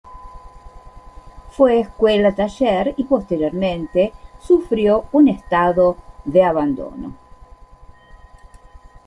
Fue 1.51 1.79
Escuela 1.81 2.33
Taller 2.33 2.95
y 2.97 3.03
posteriormente 3.03 4.11
sufrió 4.41 5.05
un 5.11 5.27
estado 5.27 5.95
de 6.25 6.41
abandono. 6.43 7.15